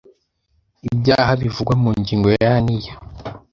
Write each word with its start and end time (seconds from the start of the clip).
Ibyaha 0.89 1.31
bivugwa 1.41 1.73
mu 1.81 1.89
ngingo 1.99 2.27
ya 2.41 2.53
n 2.65 2.67
iya 2.77 2.93